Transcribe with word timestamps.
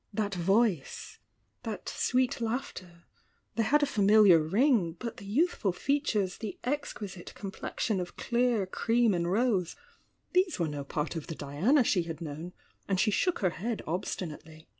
That 0.11 0.33
voice— 0.33 1.19
that 1.61 1.87
sweet 1.87 2.41
laughter— 2.41 3.03
they 3.55 3.61
had 3.61 3.83
a 3.83 3.85
familiar 3.85 4.39
ring; 4.39 4.93
but 4.97 5.17
the 5.17 5.25
youthful 5.27 5.71
features, 5.71 6.39
the 6.39 6.57
exquisite 6.63 7.33
complexion 7.35 7.99
of 7.99 8.17
clear 8.17 8.65
cream 8.65 9.13
and 9.13 9.31
rose— 9.31 9.75
these 10.33 10.57
were 10.57 10.67
no 10.67 10.83
part 10.83 11.15
of 11.15 11.27
the 11.27 11.35
Diana 11.35 11.83
she 11.83 12.01
had 12.01 12.19
known, 12.19 12.53
and 12.87 12.99
she 12.99 13.11
shook 13.11 13.41
her 13.41 13.51
head 13.51 13.83
obstinately. 13.85 14.67